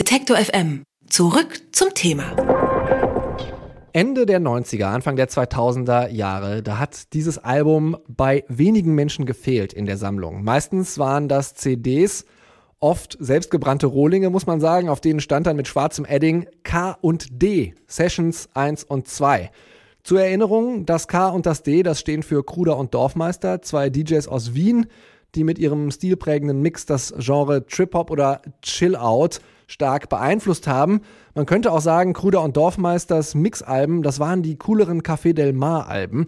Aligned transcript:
Detektor 0.00 0.38
FM. 0.38 0.84
Zurück 1.06 1.60
zum 1.72 1.92
Thema. 1.92 2.34
Ende 3.92 4.24
der 4.24 4.40
90er, 4.40 4.86
Anfang 4.86 5.16
der 5.16 5.28
2000er 5.28 6.08
Jahre, 6.08 6.62
da 6.62 6.78
hat 6.78 7.12
dieses 7.12 7.36
Album 7.36 7.98
bei 8.08 8.42
wenigen 8.48 8.94
Menschen 8.94 9.26
gefehlt 9.26 9.74
in 9.74 9.84
der 9.84 9.98
Sammlung. 9.98 10.44
Meistens 10.44 10.98
waren 10.98 11.28
das 11.28 11.52
CDs, 11.56 12.24
oft 12.80 13.18
selbstgebrannte 13.20 13.86
Rohlinge, 13.86 14.30
muss 14.30 14.46
man 14.46 14.60
sagen, 14.60 14.88
auf 14.88 15.02
denen 15.02 15.20
stand 15.20 15.46
dann 15.46 15.56
mit 15.56 15.68
schwarzem 15.68 16.06
Edding 16.06 16.46
K 16.62 16.96
und 17.02 17.42
D, 17.42 17.74
Sessions 17.86 18.48
1 18.54 18.84
und 18.84 19.08
2. 19.08 19.50
Zur 20.04 20.22
Erinnerung, 20.22 20.86
das 20.86 21.06
K 21.06 21.28
und 21.28 21.44
das 21.44 21.62
D, 21.62 21.82
das 21.82 22.00
stehen 22.00 22.22
für 22.22 22.42
Kruder 22.42 22.78
und 22.78 22.94
Dorfmeister, 22.94 23.60
zwei 23.60 23.90
DJs 23.90 24.26
aus 24.26 24.54
Wien, 24.54 24.86
die 25.34 25.44
mit 25.44 25.58
ihrem 25.58 25.90
stilprägenden 25.90 26.62
Mix 26.62 26.86
das 26.86 27.12
Genre 27.18 27.66
Trip-Hop 27.66 28.10
oder 28.10 28.40
Chill-Out 28.62 29.40
stark 29.72 30.08
beeinflusst 30.08 30.68
haben. 30.68 31.00
Man 31.34 31.46
könnte 31.46 31.72
auch 31.72 31.80
sagen, 31.80 32.12
Kruder 32.12 32.42
und 32.42 32.56
Dorfmeisters 32.56 33.34
Mix-Alben, 33.34 34.02
das 34.02 34.20
waren 34.20 34.42
die 34.42 34.56
cooleren 34.56 35.02
Café 35.02 35.32
Del 35.32 35.52
Mar-Alben. 35.52 36.26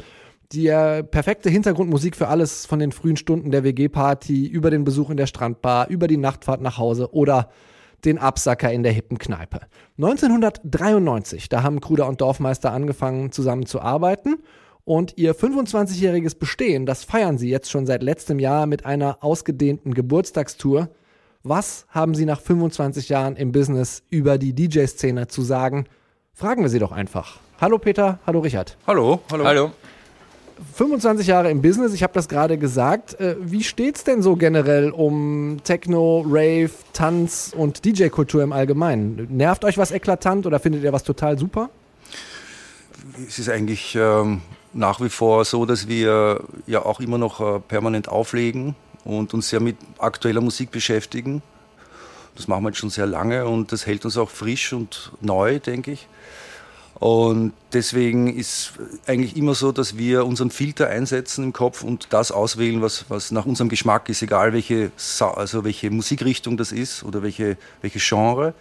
Die 0.52 0.68
äh, 0.68 1.02
perfekte 1.02 1.50
Hintergrundmusik 1.50 2.16
für 2.16 2.28
alles 2.28 2.66
von 2.66 2.78
den 2.78 2.92
frühen 2.92 3.16
Stunden 3.16 3.50
der 3.50 3.64
WG-Party 3.64 4.46
über 4.46 4.70
den 4.70 4.84
Besuch 4.84 5.10
in 5.10 5.16
der 5.16 5.26
Strandbar, 5.26 5.88
über 5.88 6.08
die 6.08 6.16
Nachtfahrt 6.16 6.60
nach 6.60 6.78
Hause 6.78 7.12
oder 7.12 7.50
den 8.04 8.18
Absacker 8.18 8.72
in 8.72 8.82
der 8.82 8.92
hippen 8.92 9.18
Kneipe. 9.18 9.60
1993, 9.98 11.48
da 11.48 11.62
haben 11.62 11.80
Kruder 11.80 12.06
und 12.08 12.20
Dorfmeister 12.20 12.72
angefangen 12.72 13.32
zusammen 13.32 13.66
zu 13.66 13.80
arbeiten 13.80 14.36
und 14.84 15.14
ihr 15.16 15.34
25-jähriges 15.34 16.38
Bestehen, 16.38 16.86
das 16.86 17.04
feiern 17.04 17.38
sie 17.38 17.48
jetzt 17.48 17.70
schon 17.70 17.86
seit 17.86 18.02
letztem 18.02 18.38
Jahr 18.38 18.66
mit 18.66 18.84
einer 18.84 19.24
ausgedehnten 19.24 19.94
Geburtstagstour. 19.94 20.90
Was 21.46 21.84
haben 21.90 22.14
sie 22.14 22.24
nach 22.24 22.40
25 22.40 23.10
Jahren 23.10 23.36
im 23.36 23.52
Business 23.52 24.02
über 24.08 24.38
die 24.38 24.54
DJ-Szene 24.54 25.28
zu 25.28 25.42
sagen? 25.42 25.84
Fragen 26.32 26.62
wir 26.62 26.70
sie 26.70 26.78
doch 26.78 26.90
einfach. 26.90 27.38
Hallo 27.60 27.76
Peter, 27.76 28.18
hallo 28.26 28.40
Richard. 28.40 28.78
Hallo, 28.86 29.20
hallo. 29.30 29.44
Hallo. 29.44 29.70
25 30.72 31.26
Jahre 31.26 31.50
im 31.50 31.60
Business, 31.60 31.92
ich 31.92 32.02
habe 32.02 32.14
das 32.14 32.28
gerade 32.28 32.56
gesagt. 32.56 33.20
Äh, 33.20 33.36
wie 33.40 33.62
steht's 33.62 34.04
denn 34.04 34.22
so 34.22 34.36
generell 34.36 34.90
um 34.90 35.58
Techno, 35.64 36.24
Rave, 36.26 36.70
Tanz 36.94 37.52
und 37.54 37.84
DJ-Kultur 37.84 38.42
im 38.42 38.54
Allgemeinen? 38.54 39.26
Nervt 39.28 39.66
euch 39.66 39.76
was 39.76 39.90
eklatant 39.90 40.46
oder 40.46 40.58
findet 40.60 40.82
ihr 40.82 40.94
was 40.94 41.02
total 41.02 41.38
super? 41.38 41.68
Es 43.28 43.38
ist 43.38 43.50
eigentlich 43.50 43.94
ähm, 44.00 44.40
nach 44.72 44.98
wie 45.02 45.10
vor 45.10 45.44
so, 45.44 45.66
dass 45.66 45.88
wir 45.88 46.40
ja 46.66 46.82
auch 46.86 47.00
immer 47.00 47.18
noch 47.18 47.42
äh, 47.42 47.60
permanent 47.60 48.08
auflegen 48.08 48.74
und 49.04 49.34
uns 49.34 49.48
sehr 49.48 49.60
mit 49.60 49.76
aktueller 49.98 50.40
Musik 50.40 50.70
beschäftigen. 50.70 51.42
Das 52.36 52.48
machen 52.48 52.64
wir 52.64 52.70
jetzt 52.70 52.78
schon 52.78 52.90
sehr 52.90 53.06
lange 53.06 53.46
und 53.46 53.70
das 53.70 53.86
hält 53.86 54.04
uns 54.04 54.16
auch 54.16 54.30
frisch 54.30 54.72
und 54.72 55.12
neu, 55.20 55.60
denke 55.60 55.92
ich. 55.92 56.08
Und 56.94 57.52
deswegen 57.72 58.34
ist 58.34 58.72
eigentlich 59.06 59.36
immer 59.36 59.54
so, 59.54 59.72
dass 59.72 59.98
wir 59.98 60.24
unseren 60.24 60.50
Filter 60.50 60.88
einsetzen 60.88 61.44
im 61.44 61.52
Kopf 61.52 61.82
und 61.82 62.08
das 62.10 62.30
auswählen, 62.30 62.82
was, 62.82 63.06
was 63.08 63.30
nach 63.30 63.46
unserem 63.46 63.68
Geschmack 63.68 64.08
ist, 64.08 64.22
egal 64.22 64.52
welche, 64.52 64.90
also 65.20 65.64
welche 65.64 65.90
Musikrichtung 65.90 66.56
das 66.56 66.72
ist 66.72 67.02
oder 67.02 67.22
welche, 67.22 67.56
welche 67.82 67.98
Genre. 67.98 68.54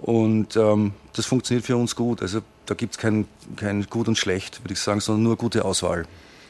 Und 0.00 0.56
ähm, 0.56 0.92
das 1.12 1.26
funktioniert 1.26 1.64
für 1.64 1.76
uns 1.76 1.94
gut. 1.94 2.20
Also 2.20 2.40
da 2.66 2.74
gibt 2.74 2.94
es 2.94 2.98
kein, 2.98 3.26
kein 3.56 3.86
Gut 3.88 4.08
und 4.08 4.18
Schlecht, 4.18 4.62
würde 4.64 4.74
ich 4.74 4.80
sagen, 4.80 5.00
sondern 5.00 5.22
nur 5.22 5.36
gute 5.36 5.64
Auswahl. 5.64 6.06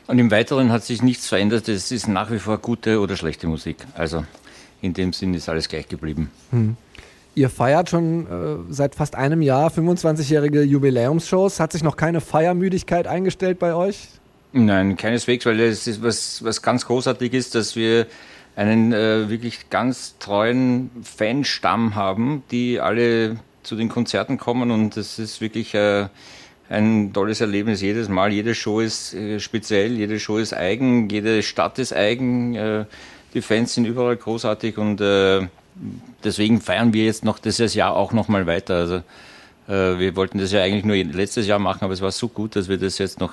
Und 0.07 0.19
im 0.19 0.31
Weiteren 0.31 0.73
hat 0.73 0.85
sich 0.85 1.03
nichts 1.03 1.29
verändert. 1.29 1.69
Es 1.69 1.93
ist 1.93 2.09
nach 2.09 2.31
wie 2.31 2.39
vor 2.39 2.59
gute 2.59 3.01
oder 3.01 3.17
schlechte 3.17 3.47
Musik. 3.47 3.77
Also 3.95 4.25
in 4.81 4.95
dem 4.95 5.13
Sinn 5.13 5.35
ist 5.35 5.49
alles 5.49 5.69
gleich 5.69 5.89
geblieben. 5.89 6.31
Hm. 6.51 6.77
Ihr 7.35 7.49
feiert 7.49 7.89
schon 7.89 8.27
äh, 8.27 8.73
seit 8.73 8.95
fast 8.95 9.15
einem 9.15 9.41
Jahr 9.41 9.71
25-jährige 9.71 10.63
Jubiläumsshows. 10.63 11.61
Hat 11.61 11.73
sich 11.73 11.83
noch 11.83 11.97
keine 11.97 12.21
Feiermüdigkeit 12.21 13.07
eingestellt 13.07 13.59
bei 13.59 13.75
euch? 13.75 14.09
Nein, 14.53 14.97
keineswegs, 14.97 15.47
weil 15.47 15.59
es 15.61 15.87
ist 15.87 16.03
was, 16.03 16.45
was 16.45 16.61
ganz 16.61 16.85
großartig 16.85 17.33
ist, 17.33 17.55
dass 17.55 17.75
wir 17.75 18.07
einen 18.55 18.93
äh, 18.93 19.31
wirklich 19.31 19.71
ganz 19.71 20.19
treuen 20.19 20.91
Fanstamm 21.03 21.95
haben, 21.95 22.43
die 22.51 22.81
alle 22.81 23.39
zu 23.63 23.77
den 23.77 23.89
Konzerten 23.89 24.37
kommen 24.37 24.71
und 24.71 24.97
das 24.97 25.19
ist 25.19 25.41
wirklich 25.41 25.73
äh, 25.75 26.09
ein 26.69 27.13
tolles 27.13 27.41
Erlebnis 27.41 27.81
jedes 27.81 28.09
Mal. 28.09 28.33
Jede 28.33 28.55
Show 28.55 28.81
ist 28.81 29.15
äh, 29.15 29.41
speziell, 29.41 29.93
jede 29.97 30.19
Show 30.19 30.39
ist 30.39 30.55
eigen, 30.55 31.09
jede 31.09 31.43
Stadt 31.43 31.79
ist 31.79 31.93
eigen. 31.93 32.55
Äh, 32.55 32.85
die 33.35 33.43
Fans 33.43 33.75
sind 33.75 33.87
überall 33.87 34.17
großartig 34.17 34.79
und 34.79 35.01
äh, 35.01 35.47
deswegen 36.25 36.61
feiern 36.61 36.93
wir 36.93 37.05
jetzt 37.05 37.25
noch 37.25 37.39
dieses 37.39 37.75
Jahr 37.75 37.97
auch 37.97 38.13
noch 38.13 38.29
mal 38.29 38.47
weiter. 38.47 38.77
Also 38.77 39.03
wir 39.69 40.17
wollten 40.17 40.39
das 40.39 40.51
ja 40.51 40.61
eigentlich 40.61 40.85
nur 40.85 40.97
letztes 40.97 41.47
Jahr 41.47 41.61
machen, 41.61 41.85
aber 41.85 41.95
es 41.95 42.03
war 42.03 42.11
so 42.11 42.27
gut, 42.27 42.57
dass 42.57 42.69
wir 42.69 42.79
das 42.79 42.99
jetzt 42.99 43.21
noch 43.21 43.33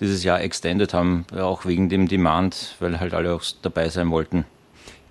dieses 0.00 0.22
Jahr 0.22 0.42
extended 0.42 0.92
haben, 0.92 1.24
auch 1.34 1.64
wegen 1.64 1.88
dem 1.88 2.08
Demand, 2.08 2.76
weil 2.78 3.00
halt 3.00 3.14
alle 3.14 3.32
auch 3.32 3.42
dabei 3.62 3.88
sein 3.88 4.10
wollten. 4.10 4.44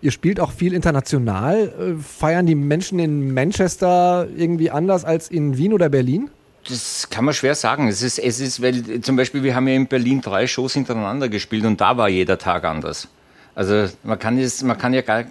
Ihr 0.02 0.12
spielt 0.12 0.40
auch 0.40 0.52
viel 0.52 0.74
international. 0.74 1.98
Feiern 2.00 2.46
die 2.46 2.56
Menschen 2.56 3.00
in 3.00 3.34
Manchester 3.34 4.28
irgendwie 4.38 4.70
anders 4.70 5.04
als 5.04 5.30
in 5.30 5.58
Wien 5.58 5.74
oder 5.74 5.90
Berlin? 5.90 6.30
Das 6.68 7.10
kann 7.10 7.26
man 7.26 7.34
schwer 7.34 7.56
sagen. 7.56 7.88
Es 7.88 8.02
ist, 8.02 8.20
es 8.20 8.40
ist, 8.40 8.62
weil 8.62 9.02
zum 9.02 9.16
Beispiel 9.16 9.44
wir 9.44 9.56
haben 9.56 9.68
ja 9.68 9.76
in 9.76 9.88
Berlin 9.88 10.22
drei 10.22 10.48
Shows 10.48 10.74
hintereinander 10.74 11.28
gespielt 11.28 11.66
und 11.66 11.82
da 11.82 11.98
war 11.98 12.10
jeder 12.10 12.38
Tag 12.38 12.64
anders. 12.66 13.08
Also 13.56 13.90
man 14.04 14.18
kann, 14.18 14.38
jetzt, 14.38 14.64
man 14.64 14.78
kann 14.78 14.94
ja 14.94 15.02
gar, 15.02 15.26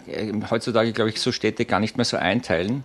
heutzutage, 0.50 0.92
glaube 0.92 1.10
ich, 1.10 1.20
so 1.20 1.32
Städte 1.32 1.64
gar 1.64 1.80
nicht 1.80 1.96
mehr 1.96 2.04
so 2.04 2.16
einteilen. 2.16 2.84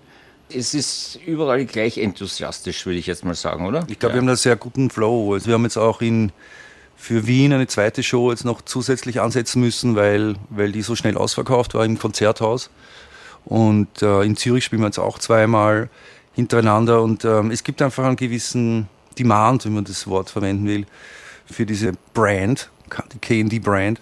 Es 0.50 0.74
ist 0.74 1.20
überall 1.26 1.66
gleich 1.66 1.98
enthusiastisch, 1.98 2.86
würde 2.86 3.00
ich 3.00 3.08
jetzt 3.08 3.26
mal 3.26 3.36
sagen, 3.36 3.66
oder? 3.66 3.86
Ich 3.88 4.00
glaube, 4.00 4.14
ja. 4.14 4.16
wir 4.16 4.22
haben 4.22 4.30
einen 4.30 4.38
sehr 4.38 4.56
guten 4.56 4.90
Flow. 4.90 5.34
Also 5.34 5.48
wir 5.48 5.56
haben 5.56 5.64
jetzt 5.64 5.78
auch 5.78 6.02
in, 6.02 6.32
für 6.96 7.28
Wien 7.28 7.52
eine 7.52 7.68
zweite 7.68 8.04
Show 8.04 8.32
jetzt 8.32 8.46
noch 8.46 8.62
zusätzlich 8.62 9.22
ansetzen 9.22 9.60
müssen, 9.60 9.96
weil, 9.96 10.36
weil 10.50 10.72
die 10.72 10.84
so 10.84 10.96
schnell 10.96 11.18
ausverkauft 11.18 11.74
war 11.74 11.84
im 11.84 11.98
Konzerthaus. 11.98 12.70
Und 13.44 14.02
äh, 14.02 14.22
in 14.22 14.38
Zürich 14.38 14.66
spielen 14.66 14.82
wir 14.82 14.88
jetzt 14.88 15.00
auch 15.00 15.20
zweimal 15.20 15.90
hintereinander. 16.36 17.02
Und 17.02 17.26
ähm, 17.26 17.52
es 17.52 17.64
gibt 17.64 17.82
einfach 17.82 18.06
einen 18.06 18.16
gewissen 18.16 18.88
Demand, 19.18 19.66
wenn 19.66 19.74
man 19.74 19.86
das 19.86 20.08
Wort 20.08 20.30
verwenden 20.30 20.68
will, 20.68 20.86
für 21.46 21.66
diese 21.66 21.94
Brand, 22.14 22.70
die 23.14 23.20
KD-Brand. 23.20 24.00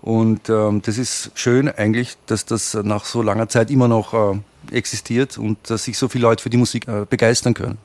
Und 0.00 0.48
ähm, 0.48 0.82
das 0.82 0.98
ist 0.98 1.30
schön 1.34 1.68
eigentlich, 1.68 2.16
dass 2.26 2.44
das 2.44 2.74
nach 2.74 3.04
so 3.04 3.22
langer 3.22 3.48
Zeit 3.48 3.70
immer 3.70 3.86
noch 3.86 4.12
äh, 4.14 4.76
existiert 4.76 5.38
und 5.38 5.58
dass 5.70 5.84
sich 5.84 5.96
so 5.96 6.08
viele 6.08 6.22
Leute 6.22 6.42
für 6.42 6.50
die 6.50 6.56
Musik 6.56 6.88
äh, 6.88 7.06
begeistern 7.08 7.54
können. 7.54 7.78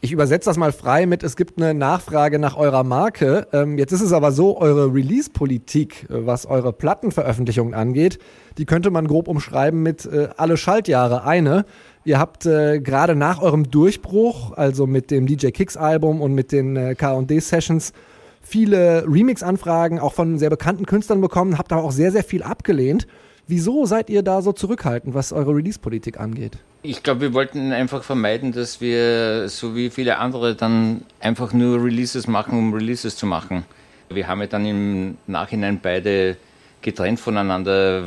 Ich 0.00 0.12
übersetze 0.12 0.48
das 0.48 0.56
mal 0.56 0.70
frei 0.70 1.06
mit, 1.06 1.24
es 1.24 1.34
gibt 1.34 1.60
eine 1.60 1.74
Nachfrage 1.74 2.38
nach 2.38 2.56
eurer 2.56 2.84
Marke. 2.84 3.48
Ähm, 3.52 3.78
jetzt 3.78 3.90
ist 3.90 4.00
es 4.00 4.12
aber 4.12 4.30
so, 4.30 4.56
eure 4.56 4.94
Release-Politik, 4.94 6.04
äh, 6.08 6.24
was 6.24 6.46
eure 6.46 6.72
Plattenveröffentlichungen 6.72 7.74
angeht, 7.74 8.20
die 8.58 8.64
könnte 8.64 8.92
man 8.92 9.08
grob 9.08 9.26
umschreiben 9.26 9.82
mit 9.82 10.06
äh, 10.06 10.28
alle 10.36 10.56
Schaltjahre 10.56 11.24
eine. 11.24 11.64
Ihr 12.04 12.20
habt 12.20 12.46
äh, 12.46 12.78
gerade 12.78 13.16
nach 13.16 13.42
eurem 13.42 13.72
Durchbruch, 13.72 14.52
also 14.56 14.86
mit 14.86 15.10
dem 15.10 15.26
DJ 15.26 15.48
Kicks 15.48 15.76
Album 15.76 16.20
und 16.20 16.32
mit 16.32 16.52
den 16.52 16.76
äh, 16.76 16.94
K&D 16.94 17.40
Sessions, 17.40 17.92
viele 18.40 19.04
Remix-Anfragen 19.04 19.98
auch 19.98 20.12
von 20.12 20.38
sehr 20.38 20.50
bekannten 20.50 20.86
Künstlern 20.86 21.20
bekommen, 21.20 21.58
habt 21.58 21.72
aber 21.72 21.82
auch 21.82 21.92
sehr, 21.92 22.12
sehr 22.12 22.22
viel 22.22 22.44
abgelehnt. 22.44 23.08
Wieso 23.48 23.86
seid 23.86 24.10
ihr 24.10 24.22
da 24.22 24.42
so 24.42 24.52
zurückhaltend, 24.52 25.14
was 25.14 25.32
eure 25.32 25.56
Release-Politik 25.56 26.20
angeht? 26.20 26.58
Ich 26.82 27.02
glaube, 27.02 27.22
wir 27.22 27.32
wollten 27.32 27.72
einfach 27.72 28.04
vermeiden, 28.04 28.52
dass 28.52 28.82
wir, 28.82 29.48
so 29.48 29.74
wie 29.74 29.88
viele 29.88 30.18
andere, 30.18 30.54
dann 30.54 31.00
einfach 31.18 31.54
nur 31.54 31.82
Releases 31.82 32.26
machen, 32.26 32.58
um 32.58 32.74
Releases 32.74 33.16
zu 33.16 33.24
machen. 33.24 33.64
Wir 34.10 34.28
haben 34.28 34.42
ja 34.42 34.48
dann 34.48 34.66
im 34.66 35.16
Nachhinein 35.26 35.80
beide 35.82 36.36
getrennt 36.82 37.20
voneinander 37.20 38.04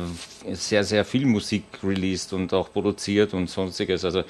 sehr, 0.52 0.84
sehr 0.84 1.04
viel 1.04 1.26
Musik 1.26 1.64
released 1.82 2.32
und 2.32 2.54
auch 2.54 2.72
produziert 2.72 3.34
und 3.34 3.50
sonstiges. 3.50 4.04
Also 4.04 4.20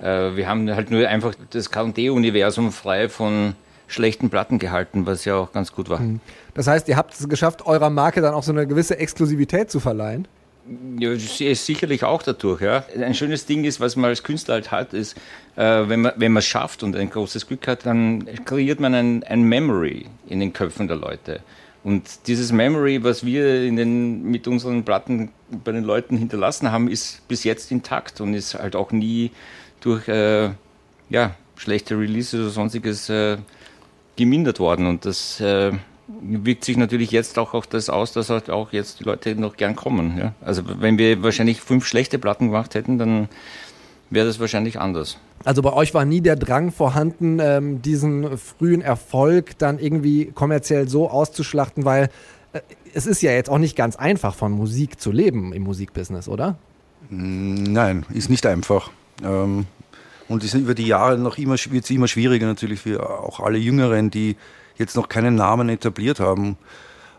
äh, 0.00 0.36
wir 0.36 0.48
haben 0.48 0.72
halt 0.72 0.92
nur 0.92 1.06
einfach 1.08 1.34
das 1.50 1.70
KD-Universum 1.72 2.70
frei 2.70 3.08
von 3.08 3.54
schlechten 3.88 4.30
Platten 4.30 4.60
gehalten, 4.60 5.04
was 5.04 5.24
ja 5.24 5.34
auch 5.34 5.50
ganz 5.52 5.72
gut 5.72 5.88
war. 5.88 5.98
Hm. 5.98 6.20
Das 6.54 6.68
heißt, 6.68 6.88
ihr 6.88 6.96
habt 6.96 7.12
es 7.12 7.28
geschafft, 7.28 7.66
eurer 7.66 7.90
Marke 7.90 8.20
dann 8.20 8.34
auch 8.34 8.44
so 8.44 8.52
eine 8.52 8.68
gewisse 8.68 8.98
Exklusivität 8.98 9.68
zu 9.68 9.80
verleihen? 9.80 10.28
Ja, 10.98 11.16
sicherlich 11.16 12.04
auch 12.04 12.22
dadurch. 12.22 12.60
Ja. 12.60 12.84
Ein 12.94 13.14
schönes 13.14 13.46
Ding 13.46 13.64
ist, 13.64 13.80
was 13.80 13.96
man 13.96 14.10
als 14.10 14.22
Künstler 14.22 14.54
halt 14.54 14.70
hat, 14.70 14.94
ist, 14.94 15.16
äh, 15.56 15.88
wenn 15.88 16.02
man 16.02 16.12
wenn 16.16 16.36
es 16.36 16.46
schafft 16.46 16.84
und 16.84 16.94
ein 16.94 17.10
großes 17.10 17.48
Glück 17.48 17.66
hat, 17.66 17.86
dann 17.86 18.28
kreiert 18.44 18.78
man 18.78 18.94
ein, 18.94 19.24
ein 19.24 19.42
Memory 19.42 20.06
in 20.28 20.38
den 20.38 20.52
Köpfen 20.52 20.86
der 20.86 20.96
Leute. 20.96 21.40
Und 21.82 22.28
dieses 22.28 22.52
Memory, 22.52 23.02
was 23.02 23.24
wir 23.24 23.64
in 23.64 23.76
den, 23.76 24.22
mit 24.22 24.46
unseren 24.46 24.84
Platten 24.84 25.30
bei 25.64 25.72
den 25.72 25.82
Leuten 25.82 26.16
hinterlassen 26.16 26.70
haben, 26.70 26.88
ist 26.88 27.26
bis 27.26 27.42
jetzt 27.42 27.72
intakt 27.72 28.20
und 28.20 28.34
ist 28.34 28.54
halt 28.54 28.76
auch 28.76 28.92
nie 28.92 29.30
durch 29.80 30.06
äh, 30.06 30.50
ja, 31.08 31.34
schlechte 31.56 31.98
Releases 31.98 32.34
oder 32.34 32.50
sonstiges 32.50 33.08
äh, 33.08 33.38
gemindert 34.16 34.60
worden. 34.60 34.86
Und 34.86 35.04
das 35.04 35.40
äh, 35.40 35.72
wirkt 36.22 36.64
sich 36.64 36.76
natürlich 36.76 37.10
jetzt 37.10 37.38
auch 37.38 37.54
auf 37.54 37.66
das 37.66 37.88
aus, 37.88 38.12
dass 38.12 38.30
halt 38.30 38.50
auch 38.50 38.72
jetzt 38.72 39.00
die 39.00 39.04
Leute 39.04 39.34
noch 39.34 39.56
gern 39.56 39.76
kommen. 39.76 40.18
Ja? 40.18 40.34
Also 40.40 40.62
wenn 40.66 40.98
wir 40.98 41.22
wahrscheinlich 41.22 41.60
fünf 41.60 41.86
schlechte 41.86 42.18
Platten 42.18 42.46
gemacht 42.46 42.74
hätten, 42.74 42.98
dann 42.98 43.28
wäre 44.10 44.26
das 44.26 44.40
wahrscheinlich 44.40 44.78
anders. 44.78 45.18
Also 45.44 45.62
bei 45.62 45.72
euch 45.72 45.94
war 45.94 46.04
nie 46.04 46.20
der 46.20 46.36
Drang 46.36 46.70
vorhanden, 46.70 47.38
ähm, 47.40 47.80
diesen 47.80 48.36
frühen 48.36 48.82
Erfolg 48.82 49.56
dann 49.58 49.78
irgendwie 49.78 50.26
kommerziell 50.26 50.88
so 50.88 51.08
auszuschlachten, 51.08 51.84
weil 51.84 52.10
äh, 52.52 52.60
es 52.92 53.06
ist 53.06 53.22
ja 53.22 53.30
jetzt 53.32 53.48
auch 53.48 53.58
nicht 53.58 53.76
ganz 53.76 53.96
einfach, 53.96 54.34
von 54.34 54.52
Musik 54.52 55.00
zu 55.00 55.12
leben 55.12 55.52
im 55.52 55.62
Musikbusiness, 55.62 56.28
oder? 56.28 56.58
Nein, 57.08 58.04
ist 58.12 58.28
nicht 58.28 58.44
einfach. 58.46 58.90
Ähm, 59.22 59.66
und 60.28 60.44
ist 60.44 60.54
über 60.54 60.74
die 60.74 60.86
Jahre 60.86 61.18
noch 61.18 61.38
immer, 61.38 61.56
wird 61.70 61.84
es 61.84 61.90
immer 61.90 62.06
schwieriger 62.06 62.46
natürlich 62.46 62.80
für 62.80 63.08
auch 63.08 63.40
alle 63.40 63.58
Jüngeren, 63.58 64.10
die 64.10 64.36
jetzt 64.80 64.96
noch 64.96 65.08
keinen 65.08 65.36
Namen 65.36 65.68
etabliert 65.68 66.18
haben. 66.18 66.56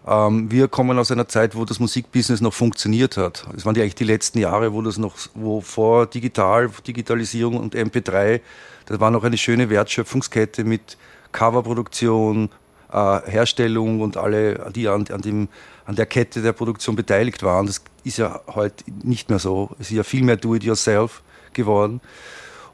Ähm, 0.05 0.51
wir 0.51 0.67
kommen 0.67 0.97
aus 0.97 1.11
einer 1.11 1.27
Zeit, 1.27 1.55
wo 1.55 1.63
das 1.63 1.79
Musikbusiness 1.79 2.41
noch 2.41 2.53
funktioniert 2.53 3.17
hat. 3.17 3.45
Es 3.55 3.65
waren 3.65 3.75
ja 3.75 3.83
eigentlich 3.83 3.95
die 3.95 4.03
letzten 4.03 4.39
Jahre, 4.39 4.73
wo 4.73 4.81
das 4.81 4.97
noch, 4.97 5.15
wo 5.33 5.61
vor 5.61 6.07
Digital, 6.07 6.69
Digitalisierung 6.85 7.57
und 7.57 7.75
MP3, 7.75 8.41
das 8.87 8.99
war 8.99 9.11
noch 9.11 9.23
eine 9.23 9.37
schöne 9.37 9.69
Wertschöpfungskette 9.69 10.63
mit 10.63 10.97
Coverproduktion, 11.31 12.49
äh, 12.91 13.19
Herstellung 13.25 14.01
und 14.01 14.17
alle, 14.17 14.71
die 14.75 14.87
an, 14.87 15.05
an, 15.11 15.21
dem, 15.21 15.47
an 15.85 15.95
der 15.95 16.07
Kette 16.07 16.41
der 16.41 16.53
Produktion 16.53 16.95
beteiligt 16.95 17.43
waren. 17.43 17.67
Das 17.67 17.81
ist 18.03 18.17
ja 18.17 18.41
heute 18.47 18.83
nicht 19.03 19.29
mehr 19.29 19.39
so. 19.39 19.69
Es 19.79 19.91
ist 19.91 19.95
ja 19.97 20.03
viel 20.03 20.23
mehr 20.23 20.37
Do-it-yourself 20.37 21.21
geworden. 21.53 22.01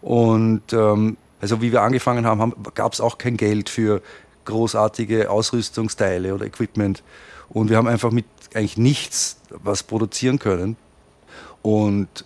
Und 0.01 0.72
ähm, 0.74 1.18
also 1.42 1.62
wie 1.62 1.72
wir 1.72 1.81
angefangen 1.81 2.25
haben, 2.25 2.42
haben 2.42 2.56
gab 2.74 2.94
es 2.94 3.01
auch 3.01 3.18
kein 3.18 3.38
Geld 3.38 3.69
für 3.69 4.01
großartige 4.48 5.30
Ausrüstungsteile 5.30 6.34
oder 6.34 6.46
Equipment. 6.46 7.04
Und 7.50 7.70
wir 7.70 7.78
haben 7.78 7.88
einfach 7.88 8.12
mit 8.12 8.26
eigentlich 8.54 8.78
nichts 8.78 9.38
was 9.50 9.84
produzieren 9.84 10.40
können. 10.40 10.76
Und 11.62 12.26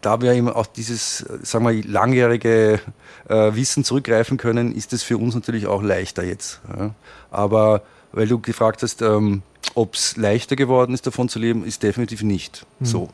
da 0.00 0.20
wir 0.20 0.32
eben 0.32 0.48
auf 0.48 0.68
dieses, 0.72 1.18
sagen 1.42 1.66
wir, 1.66 1.84
langjährige 1.84 2.80
äh, 3.28 3.54
Wissen 3.54 3.84
zurückgreifen 3.84 4.36
können, 4.36 4.74
ist 4.74 4.92
es 4.92 5.02
für 5.02 5.16
uns 5.16 5.34
natürlich 5.34 5.66
auch 5.66 5.82
leichter 5.82 6.24
jetzt. 6.24 6.60
Ja. 6.76 6.94
Aber 7.30 7.82
weil 8.12 8.26
du 8.26 8.38
gefragt 8.38 8.82
hast, 8.82 9.02
ähm, 9.02 9.42
ob 9.74 9.94
es 9.94 10.16
leichter 10.16 10.56
geworden 10.56 10.94
ist, 10.94 11.06
davon 11.06 11.28
zu 11.28 11.38
leben, 11.38 11.64
ist 11.64 11.82
definitiv 11.82 12.22
nicht 12.22 12.66
hm. 12.78 12.86
so. 12.86 13.08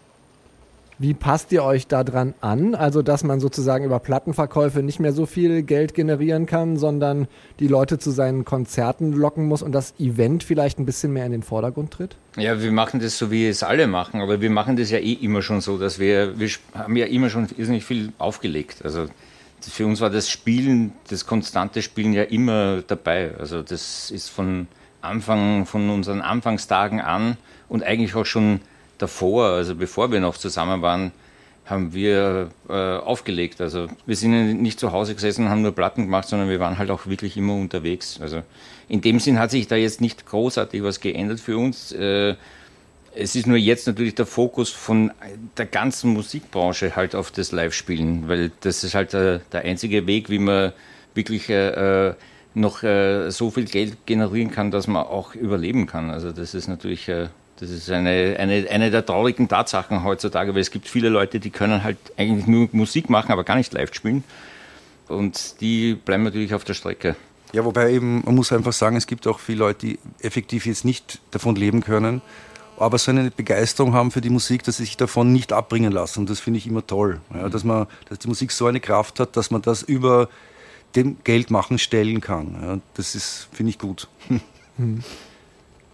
Wie 0.98 1.12
passt 1.12 1.50
ihr 1.50 1.64
euch 1.64 1.88
daran 1.88 2.34
an? 2.40 2.74
Also, 2.74 3.02
dass 3.02 3.24
man 3.24 3.40
sozusagen 3.40 3.84
über 3.84 3.98
Plattenverkäufe 3.98 4.82
nicht 4.82 5.00
mehr 5.00 5.12
so 5.12 5.26
viel 5.26 5.62
Geld 5.62 5.94
generieren 5.94 6.46
kann, 6.46 6.76
sondern 6.76 7.26
die 7.58 7.66
Leute 7.66 7.98
zu 7.98 8.12
seinen 8.12 8.44
Konzerten 8.44 9.12
locken 9.12 9.46
muss 9.46 9.62
und 9.62 9.72
das 9.72 9.94
Event 9.98 10.44
vielleicht 10.44 10.78
ein 10.78 10.86
bisschen 10.86 11.12
mehr 11.12 11.26
in 11.26 11.32
den 11.32 11.42
Vordergrund 11.42 11.90
tritt? 11.90 12.16
Ja, 12.36 12.62
wir 12.62 12.70
machen 12.70 13.00
das 13.00 13.18
so, 13.18 13.30
wie 13.30 13.48
es 13.48 13.64
alle 13.64 13.88
machen, 13.88 14.20
aber 14.20 14.40
wir 14.40 14.50
machen 14.50 14.76
das 14.76 14.90
ja 14.90 14.98
eh 14.98 15.14
immer 15.14 15.42
schon 15.42 15.60
so, 15.60 15.78
dass 15.78 15.98
wir, 15.98 16.38
wir 16.38 16.48
haben 16.74 16.96
ja 16.96 17.06
immer 17.06 17.28
schon 17.28 17.48
irrsinnig 17.56 17.84
viel 17.84 18.12
aufgelegt. 18.18 18.84
Also, 18.84 19.06
für 19.60 19.86
uns 19.86 20.00
war 20.00 20.10
das 20.10 20.30
Spielen, 20.30 20.92
das 21.08 21.26
konstante 21.26 21.82
Spielen 21.82 22.12
ja 22.12 22.22
immer 22.22 22.82
dabei. 22.82 23.32
Also, 23.38 23.62
das 23.62 24.10
ist 24.12 24.28
von 24.28 24.68
Anfang, 25.00 25.66
von 25.66 25.90
unseren 25.90 26.20
Anfangstagen 26.20 27.00
an 27.00 27.36
und 27.68 27.82
eigentlich 27.82 28.14
auch 28.14 28.26
schon 28.26 28.60
davor, 28.98 29.50
also 29.50 29.74
bevor 29.74 30.10
wir 30.12 30.20
noch 30.20 30.36
zusammen 30.36 30.82
waren, 30.82 31.12
haben 31.66 31.94
wir 31.94 32.50
äh, 32.68 32.72
aufgelegt. 32.72 33.60
Also 33.60 33.88
wir 34.04 34.16
sind 34.16 34.60
nicht 34.60 34.78
zu 34.78 34.92
Hause 34.92 35.14
gesessen 35.14 35.44
und 35.44 35.50
haben 35.50 35.62
nur 35.62 35.72
Platten 35.72 36.02
gemacht, 36.02 36.28
sondern 36.28 36.48
wir 36.48 36.60
waren 36.60 36.78
halt 36.78 36.90
auch 36.90 37.06
wirklich 37.06 37.36
immer 37.36 37.54
unterwegs. 37.54 38.18
Also 38.20 38.42
in 38.88 39.00
dem 39.00 39.18
Sinn 39.18 39.38
hat 39.38 39.50
sich 39.50 39.66
da 39.66 39.76
jetzt 39.76 40.00
nicht 40.00 40.26
großartig 40.26 40.82
was 40.82 41.00
geändert 41.00 41.40
für 41.40 41.56
uns. 41.56 41.92
Äh, 41.92 42.34
es 43.16 43.36
ist 43.36 43.46
nur 43.46 43.56
jetzt 43.56 43.86
natürlich 43.86 44.14
der 44.14 44.26
Fokus 44.26 44.70
von 44.70 45.12
der 45.56 45.66
ganzen 45.66 46.12
Musikbranche 46.12 46.96
halt 46.96 47.14
auf 47.14 47.30
das 47.30 47.52
Live-Spielen, 47.52 48.28
weil 48.28 48.50
das 48.60 48.84
ist 48.84 48.94
halt 48.94 49.12
der, 49.12 49.38
der 49.52 49.62
einzige 49.62 50.06
Weg, 50.06 50.28
wie 50.30 50.40
man 50.40 50.72
wirklich 51.14 51.48
äh, 51.48 52.08
äh 52.08 52.14
noch 52.56 52.84
äh, 52.84 53.30
so 53.30 53.50
viel 53.50 53.64
Geld 53.64 54.06
generieren 54.06 54.52
kann, 54.52 54.70
dass 54.70 54.86
man 54.86 55.04
auch 55.04 55.34
überleben 55.34 55.86
kann. 55.86 56.10
Also 56.10 56.30
das 56.30 56.54
ist 56.54 56.68
natürlich 56.68 57.08
äh, 57.08 57.26
das 57.60 57.70
ist 57.70 57.90
eine, 57.90 58.36
eine, 58.38 58.66
eine 58.68 58.90
der 58.90 59.06
traurigen 59.06 59.48
Tatsachen 59.48 60.02
heutzutage, 60.04 60.54
weil 60.54 60.60
es 60.60 60.70
gibt 60.70 60.88
viele 60.88 61.08
Leute, 61.08 61.38
die 61.38 61.50
können 61.50 61.84
halt 61.84 61.98
eigentlich 62.16 62.46
nur 62.46 62.68
Musik 62.72 63.08
machen, 63.08 63.30
aber 63.30 63.44
gar 63.44 63.56
nicht 63.56 63.72
live 63.72 63.94
spielen. 63.94 64.24
Und 65.08 65.60
die 65.60 65.94
bleiben 65.94 66.24
natürlich 66.24 66.54
auf 66.54 66.64
der 66.64 66.74
Strecke. 66.74 67.14
Ja, 67.52 67.64
wobei 67.64 67.92
eben, 67.92 68.22
man 68.24 68.34
muss 68.34 68.52
einfach 68.52 68.72
sagen, 68.72 68.96
es 68.96 69.06
gibt 69.06 69.26
auch 69.26 69.38
viele 69.38 69.58
Leute, 69.58 69.86
die 69.86 69.98
effektiv 70.20 70.66
jetzt 70.66 70.84
nicht 70.84 71.20
davon 71.30 71.54
leben 71.54 71.82
können, 71.82 72.20
aber 72.76 72.98
so 72.98 73.12
eine 73.12 73.30
Begeisterung 73.30 73.94
haben 73.94 74.10
für 74.10 74.20
die 74.20 74.30
Musik, 74.30 74.64
dass 74.64 74.78
sie 74.78 74.84
sich 74.84 74.96
davon 74.96 75.32
nicht 75.32 75.52
abbringen 75.52 75.92
lassen. 75.92 76.20
Und 76.20 76.30
das 76.30 76.40
finde 76.40 76.58
ich 76.58 76.66
immer 76.66 76.84
toll. 76.84 77.20
Ja, 77.32 77.48
dass, 77.48 77.62
man, 77.62 77.86
dass 78.08 78.18
die 78.18 78.26
Musik 78.26 78.50
so 78.50 78.66
eine 78.66 78.80
Kraft 78.80 79.20
hat, 79.20 79.36
dass 79.36 79.52
man 79.52 79.62
das 79.62 79.82
über 79.82 80.28
dem 80.96 81.18
Geldmachen 81.22 81.78
stellen 81.78 82.20
kann. 82.20 82.56
Ja, 82.60 82.78
das 82.94 83.14
ist, 83.14 83.48
finde 83.52 83.70
ich 83.70 83.78
gut. 83.78 84.08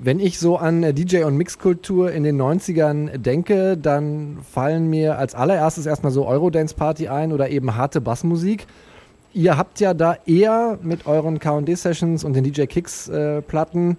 Wenn 0.03 0.19
ich 0.19 0.39
so 0.39 0.57
an 0.57 0.83
äh, 0.83 0.95
DJ- 0.95 1.25
und 1.25 1.37
Mixkultur 1.37 2.11
in 2.11 2.23
den 2.23 2.41
90ern 2.41 3.19
denke, 3.19 3.77
dann 3.77 4.39
fallen 4.51 4.89
mir 4.89 5.19
als 5.19 5.35
allererstes 5.35 5.85
erstmal 5.85 6.11
so 6.11 6.27
Eurodance-Party 6.27 7.09
ein 7.09 7.33
oder 7.33 7.51
eben 7.51 7.77
harte 7.77 8.01
Bassmusik. 8.01 8.67
Ihr 9.35 9.59
habt 9.59 9.79
ja 9.79 9.93
da 9.93 10.17
eher 10.25 10.79
mit 10.83 11.07
euren 11.07 11.39
KD-Sessions 11.39 12.25
und 12.25 12.33
den 12.33 12.45
DJ 12.45 12.65
Kicks-Platten 12.65 13.91
äh, 13.91 13.97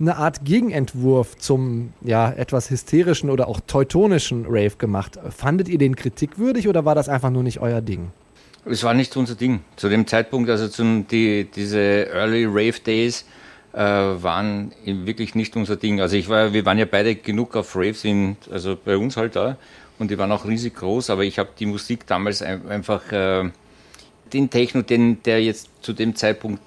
eine 0.00 0.16
Art 0.16 0.44
Gegenentwurf 0.44 1.36
zum 1.36 1.92
ja, 2.02 2.30
etwas 2.32 2.68
hysterischen 2.70 3.30
oder 3.30 3.46
auch 3.46 3.60
teutonischen 3.68 4.46
Rave 4.46 4.76
gemacht. 4.76 5.16
Fandet 5.30 5.68
ihr 5.68 5.78
den 5.78 5.94
kritikwürdig 5.94 6.66
oder 6.66 6.84
war 6.84 6.96
das 6.96 7.08
einfach 7.08 7.30
nur 7.30 7.44
nicht 7.44 7.60
euer 7.60 7.80
Ding? 7.80 8.10
Es 8.64 8.82
war 8.82 8.94
nicht 8.94 9.16
unser 9.16 9.36
Ding. 9.36 9.60
Zu 9.76 9.88
dem 9.88 10.08
Zeitpunkt, 10.08 10.50
also 10.50 10.66
zum, 10.66 11.06
die, 11.06 11.44
diese 11.54 12.08
Early 12.12 12.46
Rave 12.46 12.80
Days, 12.84 13.24
äh, 13.76 13.78
waren 13.78 14.72
wirklich 14.84 15.34
nicht 15.34 15.54
unser 15.54 15.76
Ding. 15.76 16.00
Also 16.00 16.16
ich 16.16 16.30
war, 16.30 16.54
wir 16.54 16.64
waren 16.64 16.78
ja 16.78 16.86
beide 16.86 17.14
genug 17.14 17.54
auf 17.56 17.76
Raves, 17.76 18.04
in, 18.04 18.36
also 18.50 18.76
bei 18.82 18.96
uns 18.96 19.18
halt 19.18 19.36
da, 19.36 19.58
und 19.98 20.10
die 20.10 20.18
waren 20.18 20.32
auch 20.32 20.46
riesig 20.46 20.76
groß, 20.76 21.10
aber 21.10 21.24
ich 21.24 21.38
habe 21.38 21.50
die 21.58 21.66
Musik 21.66 22.06
damals 22.06 22.40
ein, 22.40 22.66
einfach, 22.68 23.12
äh, 23.12 23.50
den 24.32 24.50
Techno, 24.50 24.82
den, 24.82 25.22
der 25.22 25.42
jetzt 25.42 25.68
zu 25.82 25.92
dem 25.92 26.16
Zeitpunkt 26.16 26.62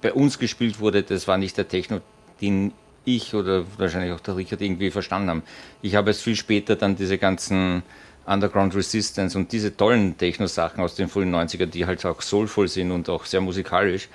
bei 0.00 0.12
uns 0.12 0.38
gespielt 0.38 0.80
wurde, 0.80 1.02
das 1.02 1.28
war 1.28 1.36
nicht 1.36 1.58
der 1.58 1.68
Techno, 1.68 2.00
den 2.40 2.72
ich 3.04 3.34
oder 3.34 3.64
wahrscheinlich 3.76 4.12
auch 4.12 4.20
der 4.20 4.36
Richard 4.36 4.62
irgendwie 4.62 4.90
verstanden 4.90 5.28
haben. 5.30 5.42
Ich 5.82 5.94
habe 5.94 6.10
es 6.10 6.22
viel 6.22 6.36
später 6.36 6.74
dann 6.74 6.96
diese 6.96 7.18
ganzen 7.18 7.82
Underground 8.24 8.74
Resistance 8.74 9.38
und 9.38 9.52
diese 9.52 9.76
tollen 9.76 10.16
Techno-Sachen 10.16 10.82
aus 10.82 10.96
den 10.96 11.08
frühen 11.08 11.32
90ern, 11.34 11.66
die 11.66 11.86
halt 11.86 12.04
auch 12.06 12.22
soulvoll 12.22 12.66
sind 12.66 12.90
und 12.90 13.08
auch 13.08 13.24
sehr 13.26 13.40
musikalisch, 13.40 14.08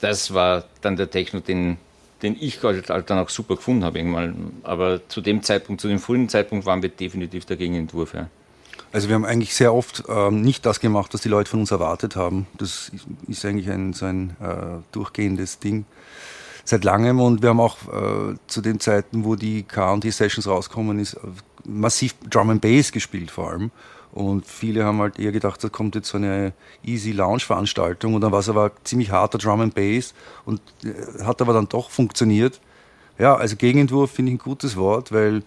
das 0.00 0.34
war 0.34 0.64
dann 0.80 0.96
der 0.96 1.10
Techno, 1.10 1.40
den, 1.40 1.78
den 2.22 2.36
ich 2.38 2.60
dann 2.60 3.18
auch 3.18 3.28
super 3.28 3.56
gefunden 3.56 3.84
habe 3.84 3.98
irgendwann. 3.98 4.52
Aber 4.62 5.06
zu 5.08 5.20
dem 5.20 5.42
Zeitpunkt, 5.42 5.80
zu 5.80 5.88
dem 5.88 5.98
frühen 5.98 6.28
Zeitpunkt 6.28 6.66
waren 6.66 6.82
wir 6.82 6.88
definitiv 6.88 7.44
der 7.44 7.56
Gegenentwurf. 7.56 8.14
Ja. 8.14 8.28
Also 8.92 9.08
wir 9.08 9.14
haben 9.14 9.24
eigentlich 9.24 9.54
sehr 9.54 9.74
oft 9.74 10.04
ähm, 10.08 10.42
nicht 10.42 10.64
das 10.64 10.80
gemacht, 10.80 11.12
was 11.12 11.20
die 11.20 11.28
Leute 11.28 11.50
von 11.50 11.60
uns 11.60 11.70
erwartet 11.70 12.16
haben. 12.16 12.46
Das 12.56 12.90
ist 13.28 13.44
eigentlich 13.44 13.68
ein, 13.70 13.92
so 13.92 14.06
ein 14.06 14.36
äh, 14.40 14.82
durchgehendes 14.92 15.58
Ding 15.58 15.84
seit 16.64 16.84
langem 16.84 17.20
und 17.20 17.42
wir 17.42 17.50
haben 17.50 17.60
auch 17.60 17.76
äh, 17.88 18.36
zu 18.46 18.60
den 18.60 18.80
Zeiten, 18.80 19.24
wo 19.24 19.36
die 19.36 19.62
K&T 19.62 20.10
Sessions 20.10 20.48
rauskommen, 20.48 20.98
ist 20.98 21.16
massiv 21.64 22.14
Drum 22.28 22.50
and 22.50 22.60
Bass 22.60 22.92
gespielt 22.92 23.30
vor 23.30 23.50
allem. 23.50 23.70
Und 24.16 24.46
viele 24.46 24.82
haben 24.82 24.98
halt 24.98 25.18
eher 25.18 25.30
gedacht, 25.30 25.62
da 25.62 25.68
kommt 25.68 25.94
jetzt 25.94 26.08
so 26.08 26.16
eine 26.16 26.54
easy 26.82 27.12
Lounge-Veranstaltung 27.12 28.14
und 28.14 28.22
dann 28.22 28.32
war 28.32 28.38
es 28.38 28.48
aber 28.48 28.72
ziemlich 28.82 29.10
harter 29.10 29.36
Drum 29.36 29.60
and 29.60 29.74
Bass 29.74 30.14
und 30.46 30.62
äh, 30.84 31.22
hat 31.22 31.42
aber 31.42 31.52
dann 31.52 31.68
doch 31.68 31.90
funktioniert. 31.90 32.62
Ja, 33.18 33.34
also 33.34 33.56
Gegenentwurf 33.56 34.12
finde 34.12 34.32
ich 34.32 34.36
ein 34.36 34.42
gutes 34.42 34.74
Wort, 34.78 35.12
weil, 35.12 35.42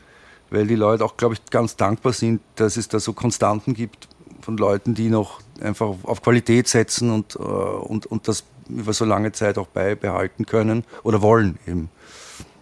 weil 0.51 0.67
die 0.67 0.75
Leute 0.75 1.03
auch, 1.03 1.17
glaube 1.17 1.33
ich, 1.33 1.43
ganz 1.49 1.77
dankbar 1.77 2.13
sind, 2.13 2.41
dass 2.57 2.77
es 2.77 2.87
da 2.87 2.99
so 2.99 3.13
Konstanten 3.13 3.73
gibt 3.73 4.07
von 4.41 4.55
Leuten, 4.55 4.93
die 4.93 5.09
noch 5.09 5.41
einfach 5.61 5.95
auf 6.03 6.21
Qualität 6.21 6.67
setzen 6.67 7.09
und, 7.09 7.37
äh, 7.37 7.39
und, 7.39 8.05
und 8.05 8.27
das 8.27 8.43
über 8.69 8.93
so 8.93 9.03
lange 9.03 9.31
Zeit 9.31 9.57
auch 9.57 9.65
beibehalten 9.65 10.45
können 10.45 10.83
oder 11.01 11.23
wollen 11.23 11.57
eben. 11.65 11.89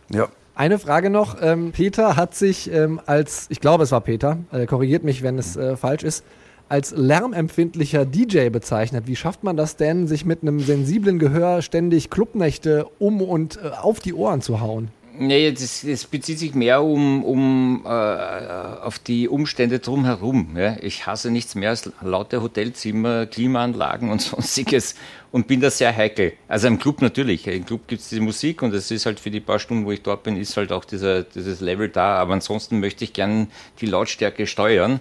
Ja. 0.09 0.29
Eine 0.57 0.79
Frage 0.79 1.11
noch. 1.11 1.37
Ähm, 1.39 1.71
Peter 1.71 2.15
hat 2.15 2.33
sich 2.33 2.73
ähm, 2.73 2.99
als, 3.05 3.45
ich 3.49 3.61
glaube, 3.61 3.83
es 3.83 3.91
war 3.91 4.01
Peter, 4.01 4.39
äh, 4.51 4.65
korrigiert 4.65 5.03
mich, 5.03 5.21
wenn 5.21 5.37
es 5.37 5.55
äh, 5.55 5.77
falsch 5.77 6.01
ist, 6.01 6.25
als 6.67 6.95
lärmempfindlicher 6.97 8.05
DJ 8.05 8.49
bezeichnet. 8.49 9.05
Wie 9.05 9.15
schafft 9.15 9.43
man 9.43 9.55
das 9.55 9.75
denn, 9.75 10.07
sich 10.07 10.25
mit 10.25 10.41
einem 10.41 10.59
sensiblen 10.59 11.19
Gehör 11.19 11.61
ständig 11.61 12.09
Clubnächte 12.09 12.87
um 12.97 13.21
und 13.21 13.57
äh, 13.57 13.67
auf 13.67 13.99
die 13.99 14.15
Ohren 14.15 14.41
zu 14.41 14.59
hauen? 14.59 14.87
Nee, 15.19 15.51
das, 15.51 15.81
das 15.81 16.05
bezieht 16.05 16.37
sich 16.37 16.53
mehr 16.53 16.83
um, 16.83 17.23
um 17.23 17.81
äh, 17.85 17.89
auf 17.89 18.99
die 18.99 19.27
Umstände 19.27 19.79
drumherum. 19.79 20.55
Ja. 20.55 20.77
Ich 20.81 21.07
hasse 21.07 21.31
nichts 21.31 21.55
mehr 21.55 21.71
als 21.71 21.91
laute 22.01 22.41
Hotelzimmer, 22.41 23.25
Klimaanlagen 23.25 24.09
und 24.09 24.21
sonstiges 24.21 24.95
und 25.31 25.47
bin 25.47 25.59
da 25.61 25.71
sehr 25.71 25.95
heikel. 25.95 26.33
Also 26.47 26.67
im 26.67 26.77
Club 26.77 27.01
natürlich. 27.01 27.47
Im 27.47 27.65
Club 27.65 27.87
gibt 27.87 28.01
es 28.01 28.09
die 28.09 28.19
Musik 28.19 28.61
und 28.61 28.73
es 28.73 28.91
ist 28.91 29.05
halt 29.05 29.19
für 29.19 29.31
die 29.31 29.39
paar 29.39 29.59
Stunden, 29.59 29.85
wo 29.85 29.91
ich 29.91 30.03
dort 30.03 30.23
bin, 30.23 30.37
ist 30.37 30.55
halt 30.55 30.71
auch 30.71 30.85
dieser, 30.85 31.23
dieses 31.23 31.61
Level 31.61 31.89
da. 31.89 32.15
Aber 32.17 32.33
ansonsten 32.33 32.79
möchte 32.79 33.03
ich 33.03 33.13
gern 33.13 33.47
die 33.81 33.87
Lautstärke 33.87 34.45
steuern. 34.45 34.99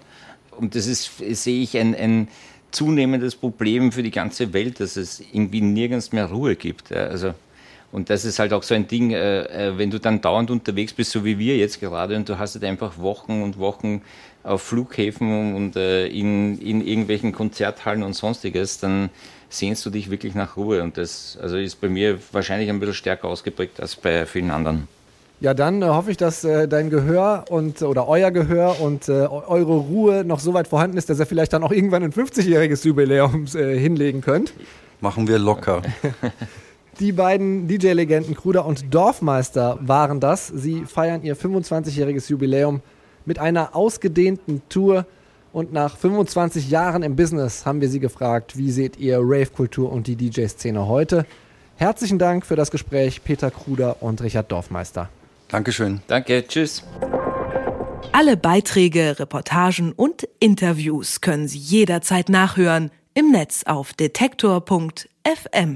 Und 0.51 0.75
das 0.75 0.87
ist, 0.87 1.11
sehe 1.19 1.63
ich 1.63 1.77
ein, 1.77 1.95
ein 1.95 2.29
zunehmendes 2.71 3.37
Problem 3.37 3.93
für 3.93 4.03
die 4.03 4.11
ganze 4.11 4.53
Welt, 4.55 4.81
dass 4.81 4.97
es 4.97 5.21
irgendwie 5.21 5.61
nirgends 5.61 6.13
mehr 6.13 6.27
Ruhe 6.27 6.57
gibt. 6.57 6.93
Also 6.93 7.35
und 7.93 8.11
das 8.11 8.25
ist 8.25 8.39
halt 8.39 8.53
auch 8.53 8.63
so 8.63 8.75
ein 8.75 8.89
Ding, 8.89 9.13
äh, 9.13 9.43
äh, 9.43 9.79
wenn 9.79 9.91
du 9.91 9.99
dann 9.99 10.21
dauernd 10.21 10.51
unterwegs 10.51 10.93
bist, 10.93 11.13
so 11.13 11.25
wie 11.25 11.39
wir 11.39 11.57
jetzt 11.57 11.81
gerade, 11.81 12.17
und 12.17 12.29
du 12.29 12.39
hast 12.39 12.55
halt 12.55 12.65
einfach 12.65 12.99
Wochen 12.99 13.43
und 13.43 13.59
Wochen 13.59 14.03
auf 14.43 14.63
Flughäfen 14.63 15.55
und 15.55 15.77
äh, 15.77 16.07
in, 16.07 16.59
in 16.59 16.87
irgendwelchen 16.87 17.33
Konzerthallen 17.33 18.03
und 18.03 18.15
sonstiges, 18.15 18.79
dann 18.79 19.11
sehnst 19.49 19.85
du 19.87 19.91
dich 19.91 20.11
wirklich 20.11 20.35
nach 20.35 20.57
Ruhe. 20.57 20.83
Und 20.83 20.97
das 20.99 21.39
also 21.41 21.57
ist 21.57 21.81
bei 21.81 21.89
mir 21.89 22.19
wahrscheinlich 22.33 22.69
ein 22.71 22.79
bisschen 22.81 22.95
stärker 22.95 23.29
ausgeprägt 23.29 23.81
als 23.81 23.97
bei 23.97 24.27
vielen 24.27 24.51
anderen. 24.51 24.89
Ja, 25.41 25.53
dann 25.53 25.83
äh, 25.83 25.87
hoffe 25.87 26.11
ich, 26.11 26.17
dass 26.17 26.45
äh, 26.45 26.67
dein 26.67 26.89
Gehör 26.89 27.45
und 27.51 27.83
oder 27.83 28.09
euer 28.09 28.31
Gehör 28.31 28.81
und 28.81 29.09
äh, 29.09 29.13
eure 29.13 29.77
Ruhe 29.77 30.25
noch 30.25 30.41
so 30.41 30.55
weit 30.55 30.67
vorhanden 30.67 30.97
ist, 30.97 31.11
dass 31.11 31.19
ihr 31.19 31.27
vielleicht 31.27 31.53
dann 31.53 31.63
auch 31.63 31.73
irgendwann 31.73 32.03
ein 32.03 32.13
50-jähriges 32.13 32.87
Jubiläum 32.87 33.47
äh, 33.55 33.79
hinlegen 33.79 34.23
könnt. 34.23 34.55
Machen 35.01 35.29
wir 35.29 35.39
locker. 35.39 35.83
Die 36.99 37.13
beiden 37.13 37.69
DJ-Legenden 37.69 38.35
Kruder 38.35 38.65
und 38.65 38.95
Dorfmeister 38.95 39.79
waren 39.83 40.19
das. 40.19 40.47
Sie 40.49 40.87
feiern 40.87 41.23
ihr 41.23 41.37
25-jähriges 41.37 42.31
Jubiläum 42.31 42.81
mit 43.27 43.39
einer 43.39 43.77
ausgedehnten 43.77 44.63
Tour. 44.71 45.05
Und 45.53 45.75
nach 45.75 45.97
25 45.99 46.71
Jahren 46.71 47.03
im 47.03 47.15
Business 47.15 47.67
haben 47.67 47.83
wir 47.83 47.91
sie 47.91 48.01
gefragt, 48.01 48.57
wie 48.57 48.71
seht 48.71 48.97
ihr 48.97 49.19
Rave-Kultur 49.21 49.93
und 49.93 50.07
die 50.07 50.17
DJ-Szene 50.17 50.87
heute? 50.87 51.27
Herzlichen 51.77 52.19
Dank 52.19 52.47
für 52.47 52.57
das 52.57 52.71
Gespräch, 52.71 53.23
Peter 53.23 53.51
Kruder 53.51 53.97
und 54.01 54.23
Richard 54.23 54.51
Dorfmeister. 54.51 55.11
Dankeschön. 55.49 56.01
Danke, 56.07 56.47
tschüss. 56.49 56.83
Alle 58.13 58.39
Beiträge, 58.39 59.19
Reportagen 59.19 59.93
und 59.93 60.27
Interviews 60.41 61.21
können 61.21 61.47
Sie 61.47 61.59
jederzeit 61.59 62.31
nachhören 62.31 62.91
im 63.13 63.33
Netz 63.33 63.65
auf 63.67 63.93
detektor.fm. 63.93 65.75